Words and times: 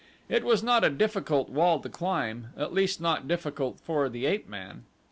It 0.29 0.43
was 0.43 0.63
not 0.63 0.83
a 0.83 0.89
difficult 0.89 1.49
wall 1.49 1.79
to 1.79 1.87
climb, 1.87 2.47
at 2.57 2.73
least 2.73 2.99
not 3.01 3.27
difficult 3.27 3.79
for 3.79 4.09
the 4.09 4.25
ape 4.25 4.49
man. 4.49 4.85